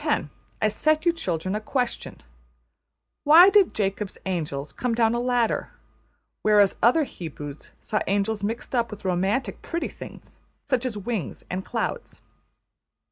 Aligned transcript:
\ 0.01 0.03
I 0.59 0.67
set 0.67 1.05
you 1.05 1.13
children 1.13 1.53
a 1.53 1.61
question: 1.61 2.23
Why 3.23 3.51
did 3.51 3.75
Jacob's 3.75 4.17
angels 4.25 4.73
come 4.73 4.95
down 4.95 5.13
a 5.13 5.19
ladder, 5.19 5.73
whereas 6.41 6.79
other 6.81 7.03
Hebrews 7.03 7.69
saw 7.81 7.99
angels 8.07 8.41
mixed 8.43 8.73
up 8.73 8.89
with 8.89 9.05
romantic 9.05 9.61
pretty 9.61 9.89
things 9.89 10.39
such 10.65 10.87
as 10.87 10.97
wings 10.97 11.43
and 11.51 11.63
clouds? 11.63 12.19